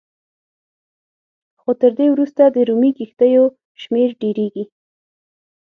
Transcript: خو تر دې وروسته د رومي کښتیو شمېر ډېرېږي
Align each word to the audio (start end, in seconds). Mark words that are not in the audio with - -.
خو 1.59 1.71
تر 1.81 1.91
دې 1.97 2.07
وروسته 2.11 2.43
د 2.45 2.57
رومي 2.69 2.91
کښتیو 2.97 3.43
شمېر 3.81 4.09
ډېرېږي 4.21 4.63